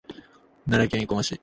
[0.65, 1.39] 奈良県生駒市